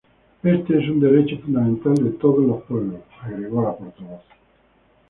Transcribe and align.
Este 0.41 0.79
es 0.83 0.89
un 0.89 0.99
derecho 0.99 1.37
fundamental 1.43 1.93
de 1.93 2.09
todos 2.17 2.39
los 2.43 2.63
pueblos"", 2.63 3.01
agregó 3.21 3.61
la 3.61 3.77
portavoz. 3.77 4.23